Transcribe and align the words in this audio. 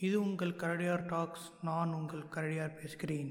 இது 0.00 0.20
உங்கள் 0.20 0.52
கரடியார் 0.52 1.06
டாக்ஸ் 1.06 1.44
நான் 1.62 1.92
உங்கள் 1.92 2.22
கரடியார் 2.34 2.78
பேசுகிறேன். 2.78 3.28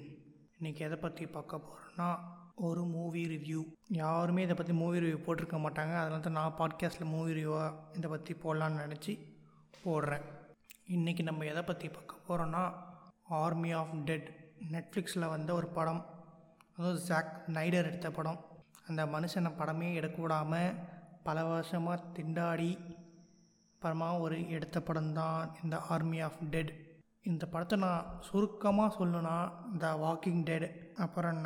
இன்றைக்கி 0.60 0.80
எதை 0.80 0.98
பற்றி 0.98 1.26
பார்க்க 1.26 1.58
போகிறேன்னா 1.58 2.08
ஒரு 2.56 2.84
மூவி 2.84 3.24
ரிவ்யூ. 3.26 3.62
யாருமே 3.88 4.42
இதை 4.44 4.56
பற்றி 4.56 4.74
மூவி 4.74 5.00
ரிவ்யூ 5.00 5.20
போட்டிருக்க 5.26 5.58
மாட்டாங்க. 5.66 5.96
அதனால 6.02 6.20
தான் 6.20 6.38
நான் 6.40 6.56
பாட்காஸ்ட்டில் 6.60 7.12
மூவி 7.16 7.32
ரிவ்யூவாக 7.32 7.74
இதை 7.94 8.10
பற்றி 8.10 8.34
போடலான்னு 8.44 8.84
நினச்சி 8.86 9.14
போடுறேன். 9.86 10.24
இன்றைக்கி 10.88 11.22
நம்ம 11.22 11.46
எதை 11.46 11.64
பற்றி 11.64 11.90
பார்க்க 11.90 12.26
போகிறோன்னா 12.28 12.64
ஆர்மி 13.24 13.72
ஆஃப் 13.72 13.94
டெட் 13.96 14.30
நெட்ஃப்ளிக்ஸில் 14.72 15.32
வந்த 15.36 15.54
ஒரு 15.54 15.68
படம். 15.68 16.06
அதுவும் 16.78 17.04
ஜாக் 17.10 17.34
நைடர் 17.48 17.90
எடுத்த 17.92 18.12
படம். 18.12 18.42
அந்த 18.88 19.06
மனுஷனை 19.06 19.54
படமே 19.60 19.94
எடுக்க 19.94 20.22
விடாமல் 20.22 20.74
பல 21.24 21.44
வருஷமாக 21.44 22.04
திண்டாடி 22.18 22.72
அப்புறமா 23.84 24.10
ஒரு 24.26 24.36
எடுத்த 24.56 24.78
படம் 24.88 25.10
தான் 25.18 25.40
இந்த 25.64 25.76
ஆர்மி 25.94 26.20
ஆஃப் 26.26 26.38
டெட் 26.52 26.70
இந்த 27.30 27.46
படத்தை 27.54 27.78
நான் 27.80 28.12
சுருக்கமாக 28.28 28.94
சொல்லணுன்னா 28.98 29.34
த 29.82 29.88
வாக்கிங் 30.04 30.44
டெட் 30.50 30.66
அப்புறம் 31.06 31.42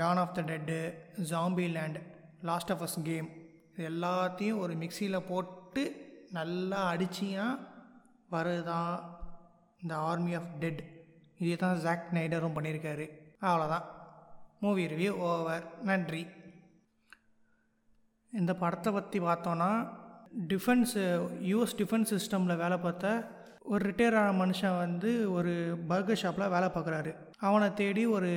dawn 0.00 0.20
of 0.22 0.34
the 0.38 0.42
dead 0.48 0.78
zombieland 1.76 1.98
last 2.48 2.72
of 2.74 2.82
us 2.86 2.96
game 3.08 3.28
இது 3.74 3.84
எல்லாத்தையும் 3.90 4.58
ஒரு 4.62 4.74
மிக்சியில் 4.80 5.26
போட்டு 5.28 5.84
நல்லா 6.38 6.80
அடிச்சியாக 6.94 7.60
வருதான் 8.34 8.98
இந்த 9.82 9.94
ஆர்மி 10.08 10.34
ஆஃப் 10.40 10.50
டெட் 10.64 10.82
இதே 11.42 11.54
தான் 11.62 11.80
ஜாக் 11.86 12.10
நைடரும் 12.18 12.58
பண்ணியிருக்காரு. 12.58 13.06
அவ்வளோதான் 13.48 13.86
மூவி 14.64 14.86
ரிவ்யூ 14.94 15.14
ஓவர் 15.28 15.64
நன்றி. 15.90 16.24
இந்த 18.32 18.54
படத்தை 18.64 18.92
பற்றி 18.98 19.20
பார்த்தோன்னா 19.28 19.70
டிஃபென்ஸு 20.48 21.02
யூஎஸ் 21.42 21.76
டிஃபென்ஸ் 21.76 22.12
சிஸ்டமில் 22.14 22.56
வேலை 22.56 22.76
பார்த்த 22.76 23.30
ஒரு 23.60 23.90
ரிட்டையர் 23.90 24.16
ஆன 24.16 24.44
மனுஷன் 24.44 24.78
வந்து 24.78 25.32
ஒரு 25.32 25.78
பர்கர் 25.88 26.16
ஷாப்பில் 26.16 26.48
வேலை 26.48 26.68
பார்க்குறாரு. 26.68 27.14
அவனை 27.38 27.74
தேடி 27.74 28.06
ஒரு 28.06 28.30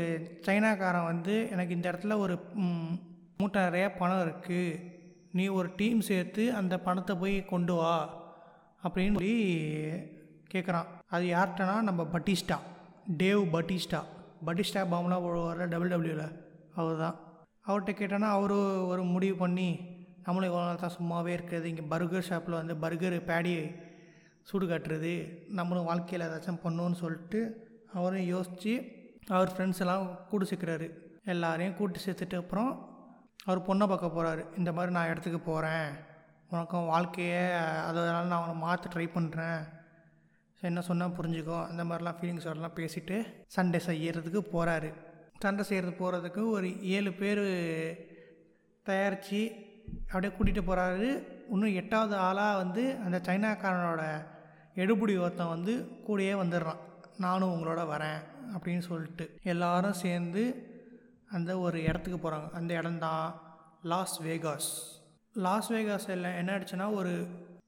சைனாக்காரன் 0.45 1.03
வந்து 1.03 1.47
எனக்கு 1.51 1.73
இந்த 1.73 1.91
இடத்துல 1.91 2.17
ஒரு 2.17 2.39
மூட்டை 3.37 3.61
நிறைய 3.61 3.91
பணம் 3.91 4.27
இருக்குது 4.27 4.79
நீ 5.31 5.47
ஒரு 5.47 5.69
டீம் 5.75 6.01
சேர்த்து 6.01 6.53
அந்த 6.53 6.79
பணத்தை 6.79 7.15
போய் 7.15 7.45
கொண்டு 7.45 7.73
வா. 7.73 8.19
அப்படின்னு 8.83 9.13
சொல்லி 9.13 9.37
கேட்குறான் 10.53 10.85
அது 11.07 11.25
யார்கிட்டனா 11.25 11.81
நம்ம 11.81 12.07
பட்டிஸ்டா. 12.13 12.57
Dave 13.17 13.43
Batista. 13.51 14.01
பட்டிஸ்டா 14.45 14.81
பாம்லாம் 14.91 15.23
போடுவார் 15.25 15.69
டபிள்யூடபிள்யூவில் 15.73 16.41
அவர் 16.75 16.97
தான் 16.97 17.19
அவர்கிட்ட 17.67 17.87
கேட்டோன்னா 17.87 18.29
அவரு 18.37 18.87
ஒரு 18.87 19.03
முடிவு 19.03 19.35
பண்ணி 19.35 19.90
நம்மளும் 20.25 20.49
இவ்வளோ 20.49 20.65
நாள் 20.67 20.83
தான் 20.83 20.97
சும்மாவே 20.99 21.31
இருக்கிறது. 21.37 21.65
இங்கே 21.71 21.85
பர்கர் 21.93 22.27
ஷாப்பில் 22.29 22.59
வந்து 22.59 22.75
பர்கர் 22.83 23.17
பேடி 23.29 23.53
சூடு 24.49 24.65
காட்டுறது. 24.71 25.13
நம்மளும் 25.59 25.89
வாழ்க்கையில் 25.89 26.27
ஏதாச்சும் 26.27 26.63
பண்ணணும்னு 26.65 26.99
சொல்லிட்டு 27.03 27.41
அவரும் 27.97 28.29
யோசித்து 28.33 28.73
அவர் 29.35 29.51
ஃப்ரெண்ட்ஸ் 29.53 29.81
எல்லாம் 29.83 30.05
கூட்டு 30.29 30.45
சேர்க்குறாரு. 30.51 30.87
எல்லாரையும் 31.33 31.77
கூட்டு 31.79 31.99
சேர்த்துட்டு 32.05 32.37
அப்புறம் 32.43 32.71
அவர் 33.47 33.67
பொண்ணை 33.67 33.85
பார்க்க 33.91 34.15
போகிறாரு 34.15 34.43
இந்த 34.59 34.69
மாதிரி 34.77 34.91
நான் 34.95 35.11
இடத்துக்கு 35.11 35.39
போகிறேன் 35.49 35.87
உனக்கும் 36.51 36.89
வாழ்க்கையை 36.93 37.43
அதனால 37.87 38.23
நான் 38.31 38.39
அவனை 38.39 38.55
மாற்ற 38.63 38.89
ட்ரை 38.93 39.05
பண்ணுறேன் 39.15 39.59
ஸோ 40.57 40.61
என்ன 40.69 40.81
சொன்னால் 40.87 41.15
புரிஞ்சுக்கோ. 41.19 41.59
அந்த 41.69 41.83
மாதிரிலாம் 41.89 42.17
ஃபீலிங்ஸ் 42.19 42.47
வரலாம் 42.49 42.77
பேசிட்டு 42.79 43.17
சண்டை 43.55 43.79
செய்யறதுக்கு 43.87 44.41
போகிறாரு 44.53 44.89
சண்டை 45.43 45.63
செய்கிறது 45.69 45.93
போகிறதுக்கு 46.01 46.41
ஒரு 46.55 46.67
ஏழு 46.95 47.11
பேர் 47.21 47.43
தயாரித்து 48.85 49.41
அப்படியே 50.11 50.31
கூட்டிகிட்டு 50.37 50.63
போகிறாரு 50.69 51.09
இன்னும் 51.49 51.77
எட்டாவது 51.81 52.15
ஆளாக 52.27 52.57
வந்து 52.57 52.83
அந்த 53.05 53.17
சைனாக்காரனோட 53.27 54.03
எடுபுடி 54.75 55.13
ஒருத்தன் 55.23 55.53
வந்து 55.55 55.73
கூடயே 56.07 56.33
வந்துடுறான். 56.41 56.81
நானும் 57.17 57.53
உங்களோட 57.55 57.81
வரேன் 57.93 58.19
அப்படின்னு 58.55 58.83
சொல்லிட்டு 58.89 59.25
எல்லாரும் 59.43 59.99
சேர்ந்து 60.03 60.43
அந்த 61.31 61.51
ஒரு 61.59 61.77
இடத்துக்கு 61.83 62.19
போகிறாங்க 62.23 62.49
அந்த 62.51 62.71
இடம்தான் 62.73 63.25
லாஸ் 63.91 64.15
வேகாஸ் 64.23 64.69
லாஸ் 65.45 65.71
வேகாஸ் 65.73 66.07
எல்லாம் 66.15 66.35
என்ன 66.35 66.51
ஆயிடுச்சுன்னா 66.53 66.87
ஒரு 66.93 67.13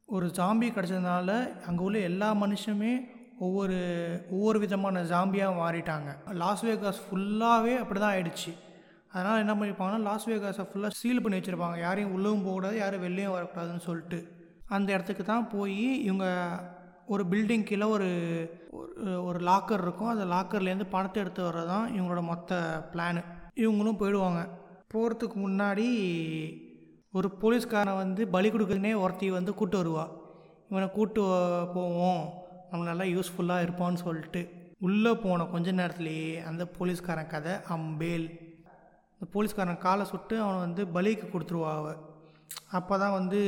ஒரு 0.05 0.25
ஜாம்பி 0.27 0.67
கிடச்சதுனால 0.75 1.29
அங்கே 1.67 1.83
உள்ள 1.83 1.99
எல்லா 1.99 2.29
மனுஷனுமே 2.33 2.93
ஒவ்வொரு 3.39 3.77
ஒவ்வொரு 4.31 4.57
விதமான 4.59 5.03
ஜாம்பியாக 5.03 5.59
மாறிட்டாங்க. 5.61 6.09
லாஸ் 6.41 6.65
வேகாஸ் 6.65 6.99
ஃபுல்லாகவே 7.05 7.73
அப்படி 7.77 7.99
தான் 7.99 8.13
ஆயிடுச்சு. 8.15 8.51
அதனால் 9.13 9.37
என்ன 9.37 9.55
பண்ணியிருப்பாங்கன்னா 9.55 9.99
லாஸ் 9.99 10.29
வேகாஸை 10.29 10.67
ஃபுல்லாக 10.73 10.89
சீல் 10.89 11.21
பண்ணி 11.21 11.39
வச்சுருப்பாங்க. 11.39 11.79
யாரையும் 11.79 12.19
உள்ளவும் 12.19 12.37
போகக்கூடாது 12.37 12.77
யாரும் 12.77 12.99
வெளியும் 12.99 13.33
வரக்கூடாதுன்னு 13.33 13.77
சொல்லிட்டு. 13.77 14.31
அந்த 14.67 14.93
இடத்துக்கு 14.93 15.23
தான் 15.23 15.49
போய் 15.49 16.03
இவங்க 16.03 16.47
ஒரு 17.07 17.25
பில்டிங் 17.29 17.63
கீழே 17.63 17.81
ஒரு 17.81 18.05
ஒரு- 18.71 19.23
ஒரு 19.23 19.39
லாக்கர் 19.39 19.81
இருக்கும். 19.81 20.07
அந்த 20.07 20.25
லாக்கர்லேருந்து 20.25 20.89
பணத்தை 20.89 21.21
எடுத்து 21.21 21.43
வர்றது 21.43 21.65
தான் 21.65 21.91
இவங்களோட 21.91 22.21
மொத்த 22.21 22.83
பிளானு 22.93 23.23
இவங்களும் 23.55 23.97
போயிடுவாங்க. 23.99 24.47
போகிறதுக்கு 24.93 25.35
முன்னாடி 25.35 25.87
ஒரு 27.11 27.31
போலீஸ்காரன் 27.31 27.95
வந்து 27.95 28.27
பலி 28.27 28.49
கொடுக்குறதுனே 28.49 28.99
ஒருத்தி 28.99 29.31
வந்து 29.31 29.53
கூட்டு 29.53 29.83
வருவா. 29.83 30.07
இவனை 30.69 30.91
கூட்டு 30.91 31.21
போவோம். 31.73 32.33
நம்ம 32.71 32.93
நல்லா 32.93 33.19
யூஸ்ஃபுல்லாக 33.19 33.65
இருப்பான்னு 33.65 33.95
சொல்லிட்டு. 33.95 34.49
உள்ளே 34.79 35.13
போன 35.13 35.43
கொஞ்ச 35.43 35.71
நேரத்துலேயே 35.71 36.43
அந்த 36.43 36.65
போலீஸ்காரன் 36.65 37.27
கதை 37.27 37.51
அம்பேல். 37.51 38.51
இந்த 39.23 39.33
போலீஸ்காரன் 39.35 39.83
காலை 39.83 40.05
சுட்டு 40.09 40.35
அவனை 40.43 40.55
வந்து 40.63 40.83
பலிக்கு 40.95 41.25
கொடுத்துருவா 41.33 41.69
அவ. 41.79 41.89
அப்போ 42.77 42.93
தான் 43.01 43.13
வந்து 43.17 43.39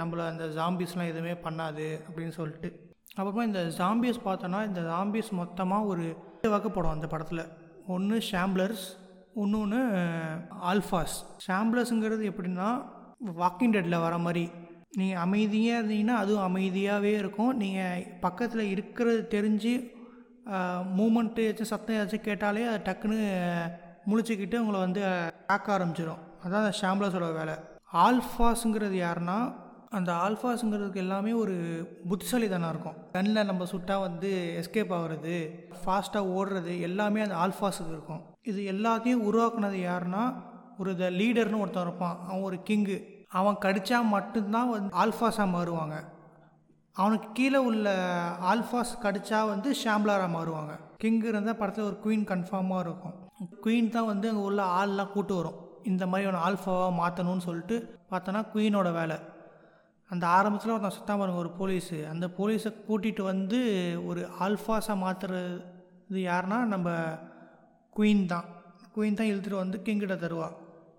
நம்மளை 0.00 0.24
அந்த 0.30 0.46
ஜாம்பிஸ்லாம் 0.56 1.08
எதுவுமே 1.12 1.34
பண்ணாது 1.44 1.86
அப்படின்னு 2.06 2.34
சொல்லிட்டு. 2.38 2.68
அப்புறமா 3.16 3.44
இந்த 3.48 3.60
ஜாம்பிஸ் 3.78 4.18
பார்த்தோன்னா 4.26 4.60
இந்த 4.70 4.80
ஜாம்பிஸ் 4.90 5.30
மொத்தமாக 5.38 5.88
ஒரு 5.92 6.04
வகைப்படும் 6.54 6.94
அந்த 6.96 7.08
படத்தில். 7.12 7.42
ஒன்று 7.94 8.16
ஷாம்ப்ளர்ஸ் 8.30 8.84
இன்னொன்று 9.44 9.80
ஆல்ஃபாஸ் 10.72 11.16
ஷாம்ப்ளர்ஸுங்கிறது 11.46 12.26
எப்படின்னா 12.32 12.68
வாக்கிங் 13.40 13.74
டெட்டில் 13.76 14.04
வர 14.06 14.18
மாதிரி. 14.26 14.44
நீங்கள் 14.98 15.22
அமைதியாக 15.24 15.78
இருந்தீங்கன்னா 15.80 16.18
அதுவும் 16.24 16.46
அமைதியாகவே 16.48 17.14
இருக்கும். 17.22 17.54
நீங்கள் 17.62 18.04
பக்கத்தில் 18.26 18.72
இருக்கிறது 18.74 19.22
தெரிஞ்சு 19.36 19.72
மூமெண்ட்டு 20.98 21.46
ஏதாச்சும் 21.46 21.72
சத்தம் 21.72 21.96
ஏதாச்சும் 21.98 22.26
கேட்டாலே 22.28 22.66
அது 22.74 22.84
டக்குன்னு 22.90 23.22
முழிச்சுக்கிட்டு 24.06 24.56
உங்களை 24.62 24.80
வந்து 24.80 25.02
தாக்க 25.46 25.78
ஆரம்பிச்சிடும் 25.78 26.22
அதான் 26.44 26.62
அந்த 26.62 26.74
ஷாம்ப்ளஸோட 26.80 27.32
வேலை. 27.34 27.54
ஆல்ஃபாஸுங்கிறது 28.06 28.96
யாருன்னா 29.06 29.38
அந்த 29.98 30.10
ஆல்ஃபாஸுங்கிறதுக்கு 30.12 31.00
எல்லாமே 31.04 31.32
ஒரு 31.32 31.54
புத்திசாலித்தனம் 32.08 32.70
இருக்கும். 32.70 32.96
கண்ணில் 33.12 33.48
நம்ம 33.50 33.64
சுட்டாக 33.64 34.00
வந்து 34.00 34.30
எஸ்கேப் 34.60 34.94
ஆகிறது 34.98 35.34
ஃபாஸ்ட்டாக 35.80 36.30
ஓடுறது 36.36 36.80
எல்லாமே 36.80 37.20
அந்த 37.20 37.36
ஆல்ஃபாஸுக்கு 37.44 37.92
இருக்கும். 37.96 38.22
இது 38.42 38.60
எல்லாத்தையும் 38.72 39.24
உருவாக்குனது 39.28 39.80
யாருன்னா 39.90 40.22
ஒரு 40.78 40.96
த 40.96 41.10
லீடர்னு 41.10 41.60
ஒருத்தன் 41.60 41.86
இருப்பான். 41.86 42.16
அவன் 42.28 42.42
ஒரு 42.42 42.58
கிங்கு 42.70 42.96
அவன் 43.28 43.60
கடித்தா 43.64 43.98
மட்டும்தான் 44.14 44.70
வந்து 44.70 44.96
ஆல்ஃபாஸாக 45.02 45.48
மாறுவாங்க. 45.56 45.96
அவனுக்கு 46.92 47.28
கீழே 47.32 47.56
உள்ள 47.56 47.88
ஆல்ஃபாஸ் 48.52 48.94
கடித்தா 49.02 49.48
வந்து 49.48 49.70
ஷாம்லாராக 49.84 50.30
மாறுவாங்க. 50.36 50.72
கிங் 50.96 51.22
இருந்தால் 51.22 51.56
படத்தில் 51.56 51.84
ஒரு 51.84 51.98
குயின் 52.04 52.26
கன்ஃபார்மாக 52.32 52.84
இருக்கும். 52.86 53.14
குயின் 53.64 53.92
தான் 53.96 54.08
வந்து 54.12 54.26
அங்கே 54.30 54.42
உள்ள 54.48 54.62
ஆள்லாம் 54.78 55.12
கூட்டு 55.14 55.34
வரும். 55.38 55.58
இந்த 55.90 56.04
மாதிரி 56.10 56.28
ஒன்று 56.30 56.44
ஆல்ஃபாவாக 56.46 56.92
மாற்றணும்னு 57.00 57.46
சொல்லிட்டு 57.48 57.76
பார்த்தோன்னா 58.10 58.42
குயினோட 58.54 58.88
வேலை. 58.98 59.16
அந்த 60.10 60.24
ஆரம்பத்தில் 60.36 60.72
ஒருத்தன் 60.72 60.96
சுத்தம் 60.96 61.20
பாருங்க 61.20 61.42
ஒரு 61.44 61.52
போலீஸு 61.60 61.98
அந்த 62.12 62.26
போலீஸை 62.38 62.70
கூட்டிகிட்டு 62.88 63.22
வந்து 63.32 63.60
ஒரு 64.08 64.22
ஆல்ஃபாஸாக 64.46 65.02
மாற்றுறது 65.04 66.22
யாருன்னா 66.30 66.58
நம்ம 66.74 66.90
குயின் 67.96 68.24
தான். 68.32 68.46
குயின் 68.96 69.18
தான் 69.18 69.30
இழுத்துட்டு 69.30 69.62
வந்து 69.62 69.78
கிங்கிட்ட 69.86 70.16
தருவா. 70.24 70.48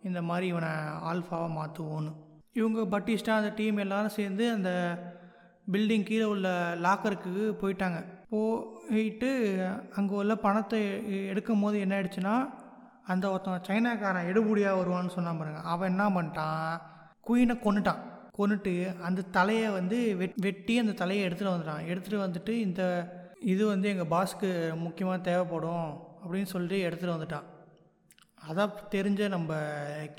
இந்த 0.09 0.21
மாதிரி 0.29 0.45
இவனை 0.53 0.71
ஆல்ஃபாவாக 1.11 1.55
மாற்றுவோன்னு 1.59 2.11
இவங்க 2.59 2.81
பட்டிஸ்டா 2.93 3.33
அந்த 3.39 3.51
டீம் 3.59 3.83
எல்லாரும் 3.83 4.17
சேர்ந்து 4.17 4.45
அந்த 4.57 4.71
பில்டிங் 5.73 6.07
கீழே 6.09 6.25
உள்ள 6.33 6.47
லாக்கருக்கு 6.85 7.33
போயிட்டாங்க. 7.61 7.99
போயிட்டு 8.33 9.31
அங்கே 9.97 10.13
உள்ள 10.21 10.33
பணத்தை 10.45 10.79
எடுக்கும் 11.31 11.63
போது 11.63 11.77
என்ன 11.85 11.95
ஆயிடுச்சுன்னா 11.97 12.35
அந்த 13.11 13.25
ஒருத்தன் 13.31 13.65
சைனாக்காரன் 13.67 14.29
எடுபடியாக 14.31 14.79
வருவான்னு 14.79 15.15
சொன்னான் 15.15 15.39
பாருங்க. 15.39 15.61
அவன் 15.73 15.91
என்ன 15.93 16.03
பண்ணிட்டான்? 16.17 16.73
குயினை 17.27 17.55
கொண்டுட்டான் 17.65 18.01
கொண்டுட்டு 18.37 18.73
அந்த 19.07 19.25
தலையை 19.37 19.67
வந்து 19.79 19.97
வெட் 20.21 20.37
வெட்டி 20.45 20.75
அந்த 20.83 20.93
தலையை 21.01 21.23
எடுத்துகிட்டு 21.27 21.55
வந்துட்டான். 21.55 21.83
எடுத்துகிட்டு 21.91 22.23
வந்துட்டு 22.25 22.53
இந்த 22.67 22.81
இது 23.53 23.63
வந்து 23.71 23.87
எங்கள் 23.93 24.11
பாஸ்க்கு 24.13 24.49
முக்கியமாக 24.85 25.25
தேவைப்படும் 25.29 25.89
அப்படின்னு 26.23 26.51
சொல்லிட்டு 26.53 26.77
எடுத்துகிட்டு 26.87 27.17
வந்துட்டான். 27.17 27.47
அதான் 28.49 28.77
தெரிஞ்ச 28.95 29.27
நம்ம 29.35 29.53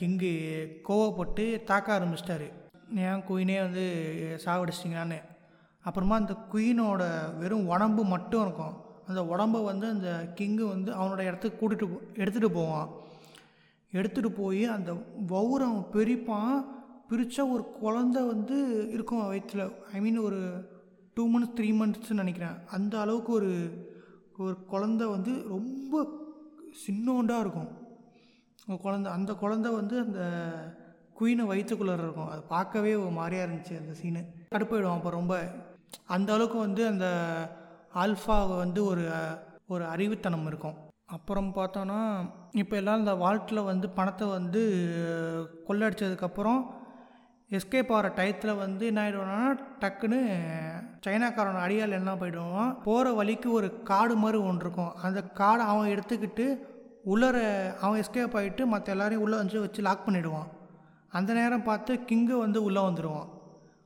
கிங்கு 0.00 0.32
கோவப்பட்டு 0.88 1.44
தாக்க 1.70 1.88
ஆரம்பிச்சிட்டாரு. 1.98 2.48
ஏன் 3.06 3.24
குயினே 3.28 3.56
வந்து 3.66 3.84
சாவடிச்சிட்டிங்களான்னு. 4.44 5.18
அப்புறமா 5.86 6.14
அந்த 6.22 6.34
குயினோட 6.52 7.02
வெறும் 7.40 7.66
உடம்பு 7.72 8.02
மட்டும் 8.14 8.42
இருக்கும். 8.44 8.74
அந்த 9.08 9.20
உடம்ப 9.32 9.64
வந்து 9.70 9.86
அந்த 9.94 10.10
கிங்கு 10.38 10.64
வந்து 10.74 10.90
அவனோட 10.98 11.20
இடத்துக்கு 11.28 11.58
கூட்டிகிட்டு 11.60 11.86
போ 11.92 11.98
எடுத்துகிட்டு 12.22 12.50
போவான். 12.58 12.88
எடுத்துகிட்டு 13.92 14.30
போய் 14.38 14.62
அந்த 14.76 14.92
வௌரம் 15.32 15.80
பிரிப்பான். 15.94 16.56
பிரித்தா 17.08 17.42
ஒரு 17.54 17.64
குழந்த 17.82 18.18
வந்து 18.32 18.56
இருக்கும் 18.94 19.26
வயிற்றில் 19.26 19.64
ஐ 19.96 20.00
மீன் 20.04 20.20
ஒரு 20.28 20.40
டூ 21.16 21.24
மந்த்ஸ் 21.32 21.56
த்ரீ 21.58 21.68
மந்த்ஸ்ன்னு 21.80 22.22
நினைக்கிறேன். 22.22 22.56
அந்த 22.76 22.94
அளவுக்கு 23.00 23.32
ஒரு 23.32 23.52
ஒரு 24.44 24.54
குழந்த 24.72 25.02
வந்து 25.10 25.32
ரொம்ப 25.54 26.00
சின்னோண்டாக 26.84 27.44
இருக்கும். 27.44 27.70
குழந்த 28.84 29.08
அந்த 29.16 29.32
குழந்த 29.42 29.68
வந்து 29.80 29.96
அந்த 30.04 30.22
குயினை 31.18 31.44
வயிற்றுக்குள்ளே 31.50 31.94
இருக்கும். 31.98 32.30
அது 32.32 32.42
பார்க்கவே 32.54 32.94
ஒரு 33.02 33.12
மாதிரியாக 33.18 33.46
இருந்துச்சு 33.46 33.74
அந்த 33.82 33.92
சீனு 34.00 34.22
கடுப்பாயிடும். 34.54 34.96
அப்போ 34.98 35.10
ரொம்ப 35.10 35.34
அந்த 36.06 36.32
அளவுக்கு 36.32 36.58
வந்து 36.58 36.86
அந்த 36.86 37.06
ஆல்ஃபாவை 37.94 38.56
வந்து 38.56 38.84
ஒரு 38.84 39.04
ஒரு 39.66 39.84
அறிவுத்தனம் 39.84 40.46
இருக்கும். 40.46 40.76
அப்புறம் 41.06 41.50
பார்த்தோன்னா 41.54 41.98
இப்போ 42.52 42.76
எல்லாம் 42.76 42.98
இந்த 42.98 43.12
வால்ட்டில் 43.14 43.68
வந்து 43.72 43.90
பணத்தை 43.90 44.26
வந்து 44.28 44.62
கொள்ளடிச்சதுக்கப்புறம் 45.68 46.60
எஸ்கேப் 47.50 47.92
ஆகிற 47.92 48.08
டயத்தில் 48.16 48.56
வந்து 48.56 48.86
என்ன 48.86 49.00
ஆகிடுவோம்னா 49.04 49.40
டக்குன்னு 49.80 50.20
சைனாக்காரன் 51.06 51.64
அடியால் 51.64 51.98
என்ன 51.98 52.14
போயிடுவான்? 52.16 52.70
போகிற 52.84 53.12
வழிக்கு 53.12 53.52
ஒரு 53.52 53.68
காடு 53.82 54.16
மாதிரி 54.16 54.38
ஒன்று 54.42 54.64
இருக்கும். 54.64 54.92
அந்த 55.02 55.20
காடை 55.40 55.64
அவன் 55.72 55.92
எடுத்துக்கிட்டு 55.94 56.46
உள்ளர 57.12 57.36
அவன் 57.80 58.02
எஸ்கேப் 58.02 58.36
ஆகிட்டு 58.40 58.64
மற்ற 58.64 58.92
எல்லாரையும் 58.92 59.24
உள்ளே 59.24 59.36
வந்து 59.36 59.60
வச்சு 59.60 59.82
லாக் 59.82 60.06
பண்ணிவிடுவான் 60.06 60.50
அந்த 61.08 61.32
நேரம் 61.32 61.62
பார்த்து 61.62 61.94
கிங்கு 62.10 62.36
வந்து 62.44 62.62
உள்ளே 62.62 62.80
வந்துடுவான் 62.80 63.28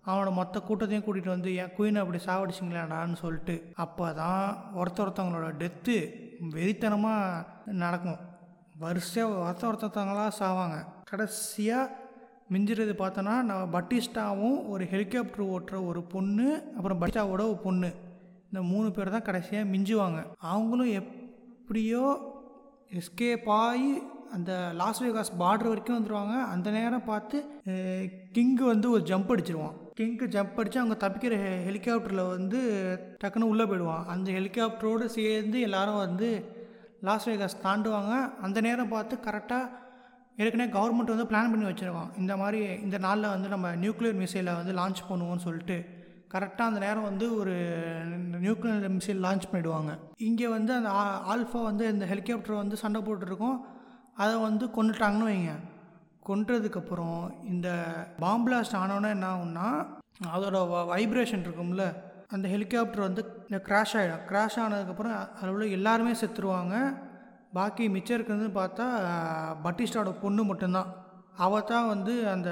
அவனோட 0.05 0.31
மொத்த 0.39 0.61
கூட்டத்தையும் 0.67 1.05
கூட்டிகிட்டு 1.06 1.35
வந்து 1.35 1.50
என் 1.62 1.73
குயினை 1.77 2.00
அப்படி 2.03 2.21
சாவடிச்சிங்களாடான்னு 2.27 3.17
சொல்லிட்டு 3.23 3.55
அப்போ 3.85 4.06
தான் 4.21 4.45
ஒருத்த 4.81 4.99
ஒருத்தவங்களோட 5.05 5.49
டெத்து 5.62 5.97
வெறித்தனமாக 6.55 7.73
நடக்கும். 7.83 8.21
வரிசையாக 8.83 9.39
ஒருத்த 9.47 9.65
ஒருத்தவங்களாக 9.71 10.33
சாவாங்க. 10.41 10.77
கடைசியாக 11.11 11.95
மிஞ்சிறது 12.55 12.93
பார்த்தோன்னா 13.00 13.35
நம்ம 13.49 13.62
பட்டிஸ்டாவும் 13.77 14.59
ஒரு 14.73 14.85
ஹெலிகாப்டர் 14.93 15.49
ஓட்டுற 15.55 15.79
ஒரு 15.91 16.03
பொண்ணு 16.12 16.47
அப்புறம் 16.77 17.00
பட்டிஸ்டாவோட 17.00 17.43
ஒரு 17.53 17.59
பொண்ணு. 17.67 17.91
இந்த 18.50 18.61
மூணு 18.73 18.89
பேர் 18.97 19.15
தான் 19.17 19.27
கடைசியாக 19.29 19.71
மிஞ்சுவாங்க. 19.73 20.21
அவங்களும் 20.53 20.93
எப்படியோ 21.00 22.05
எஸ்கேப் 23.00 23.50
ஆகி 23.65 23.93
அந்த 24.37 24.53
லாஸ் 24.79 25.03
வேகாஸ் 25.03 25.37
பார்டர் 25.43 25.71
வரைக்கும் 25.73 25.99
வந்துடுவாங்க 25.99 26.35
அந்த 26.55 26.69
நேரம் 26.79 27.09
பார்த்து 27.11 27.37
கிங்கு 28.37 28.65
வந்து 28.73 28.89
ஒரு 28.95 29.03
ஜம்ப் 29.11 29.31
அடிச்சிருவான். 29.35 29.77
கிங்க்கு 29.99 30.27
ஜம்ப் 30.35 30.59
அடித்து 30.61 30.81
அவங்க 30.81 30.97
தப்பிக்கிற 31.05 31.37
ஹெ 31.45 31.53
ஹெலிகாப்டரில் 31.69 32.29
வந்து 32.29 32.59
டக்குன்னு 33.23 33.50
உள்ளே 33.53 33.65
போயிடுவான். 33.65 34.05
அந்த 34.06 34.29
ஹெலிகாப்டரோடு 34.31 35.05
சேர்ந்து 35.17 35.61
எல்லாரும் 35.61 36.03
வந்து 36.06 36.29
லாஸ் 37.06 37.29
வேகாஸ் 37.29 37.62
தாண்டுவாங்க. 37.62 38.15
அந்த 38.41 38.59
நேரம் 38.67 38.89
பார்த்து 38.89 39.17
கரெக்டாக 39.27 39.71
ஏற்கனவே 40.43 40.71
கவர்மெண்ட் 40.77 41.12
வந்து 41.12 41.29
பிளான் 41.31 41.50
பண்ணி 41.53 41.67
வச்சுருக்கோம் 41.69 42.11
இந்த 42.17 42.37
மாதிரி 42.37 42.59
இந்த 42.87 42.99
நாளில் 42.99 43.33
வந்து 43.35 43.49
நம்ம 43.49 43.71
நியூக்ளியர் 43.85 44.21
மிசைலை 44.23 44.53
வந்து 44.61 44.75
லான்ச் 44.81 45.00
பண்ணுவோம்னு 45.09 45.47
சொல்லிட்டு 45.47 45.79
கரெக்டாக 46.35 46.69
அந்த 46.71 46.81
நேரம் 46.87 47.09
வந்து 47.11 47.27
ஒரு 47.37 47.55
நியூக்ளியர் 48.45 48.95
மிசைல் 48.99 49.25
லான்ச் 49.27 49.49
பண்ணிவிடுவாங்க 49.53 49.93
இங்கே 50.29 50.49
வந்து 50.49 50.73
அந்த 50.73 50.91
ஆல்ஃபா 51.35 51.62
வந்து 51.62 51.87
இந்த 51.93 52.06
ஹெலிகாப்டர் 52.06 52.62
வந்து 52.62 52.77
சண்டை 52.77 53.03
போட்டுருக்கோம் 53.03 53.59
அதை 54.15 54.37
வந்து 54.37 54.67
கொண்டுட்டாங்கன்னு 54.77 55.31
வைங்க. 55.31 55.55
கொன்றதுக்கப்புறம் 56.28 57.20
இந்த 57.52 57.69
பாம்பிளாஸ்ட் 58.25 58.78
ஆனோன்னா 58.82 59.10
என்ன 59.16 59.26
ஆகும்னா 59.34 59.66
அதோட 60.34 60.58
வைப்ரேஷன் 60.92 61.44
இருக்கும்ல 61.46 61.84
அந்த 62.34 62.46
ஹெலிகாப்டர் 62.54 63.06
வந்து 63.06 63.22
க்ராஷ் 63.69 63.94
ஆகிடும் 63.98 64.25
க்ராஷ் 64.30 64.58
ஆனதுக்கப்புறம் 64.62 65.14
அதில் 65.36 65.52
உள்ள 65.52 65.66
எல்லாருமே 65.78 66.12
செத்துருவாங்க. 66.22 66.75
பாக்கி 67.56 67.84
மிச்சம் 67.88 68.16
இருக்கிறதுன்னு 68.16 68.58
பார்த்தா 68.58 68.86
பட்டிஸ்டாவோட 69.64 70.10
பொண்ணு 70.25 70.42
மட்டும்தான். 70.44 70.88
அவள் 71.44 71.69
தான் 71.70 71.88
வந்து 71.92 72.12
அந்த 72.34 72.50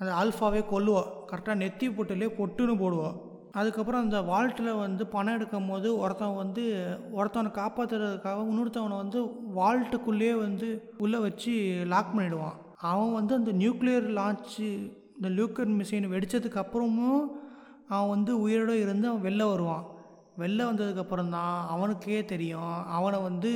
அந்த 0.00 0.10
ஆல்ஃபாவே 0.20 0.60
கொல்லுவாள் 0.72 1.08
கரெக்டாக 1.30 1.60
நெத்தி 1.62 1.86
பொட்டிலே 1.96 2.28
பொட்டுன்னு 2.38 2.74
போடுவாள் 2.82 3.16
அதுக்கப்புறம் 3.60 4.04
அந்த 4.04 4.18
வால்ட்டில் 4.30 4.70
வந்து 4.84 5.02
பணம் 5.14 5.36
எடுக்கும் 5.38 5.68
போது 5.70 5.88
ஒருத்தன் 5.98 6.40
வந்து 6.42 6.62
ஒருத்தவனை 7.18 7.50
காப்பாற்றுறதுக்காக 7.58 8.46
இன்னொருத்தவனை 8.50 8.96
வந்து 9.02 9.20
வால்ட்டுக்குள்ளேயே 9.58 10.34
வந்து 10.46 10.68
உள்ளே 10.98 11.18
வச்சு 11.26 11.52
லாக் 11.92 12.14
பண்ணிவிடுவான் 12.14 12.56
அவன் 12.90 13.12
வந்து 13.12 13.32
அந்த 13.34 13.52
நியூக்ளியர் 13.62 14.06
லான்ச்சு 14.18 14.68
இந்த 15.16 15.28
நியூக்ளியர் 15.38 15.74
மிஷின் 15.80 16.12
வெடித்ததுக்கு 16.14 16.58
அப்புறமும் 16.62 17.22
அவன் 17.88 18.12
வந்து 18.14 18.32
உயிரோடு 18.40 18.74
இருந்து 18.80 19.06
அவன் 19.08 19.26
வெளில 19.26 19.44
வருவான். 19.50 19.84
வெளில 20.38 20.62
வந்ததுக்கப்புறம் 20.68 21.28
தான் 21.28 21.56
அவனுக்கே 21.74 22.24
தெரியும் 22.24 22.76
அவனை 22.96 23.18
வந்து 23.20 23.52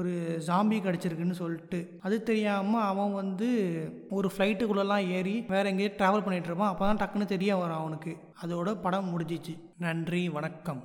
ஒரு 0.00 0.12
ஜாம்பி 0.46 0.76
கிடச்சிருக்குன்னு 0.84 1.40
சொல்லிட்டு. 1.42 1.78
அது 2.02 2.16
தெரியாமல் 2.22 2.86
அவன் 2.90 3.12
வந்து 3.12 3.48
ஒரு 4.10 4.30
ஃப்ளைட்டுக்குள்ளெல்லாம் 4.34 5.08
ஏறி 5.16 5.34
வேறு 5.52 5.70
எங்கேயோ 5.70 5.92
ட்ராவல் 5.98 6.24
பண்ணிகிட்டு 6.24 6.50
இருப்பான். 6.50 6.72
அப்போ 6.72 6.84
தான் 6.86 7.00
டக்குன்னு 7.02 7.32
தெரிய 7.34 7.56
வரும் 7.56 7.80
அவனுக்கு. 7.82 8.14
அதோட 8.44 8.70
படம் 8.82 9.12
முடிஞ்சிச்சு. 9.12 9.54
நன்றி 9.78 10.28
வணக்கம். 10.28 10.82